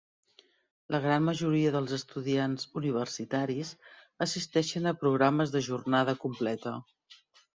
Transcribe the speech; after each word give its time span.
La 0.93 0.99
gran 1.01 1.25
majoria 1.25 1.73
dels 1.75 1.91
estudiants 1.97 2.65
universitaris 2.81 3.73
assisteixen 4.27 4.93
a 4.93 4.97
programes 5.05 5.53
de 5.57 5.61
jornada 5.67 6.19
completa. 6.27 6.77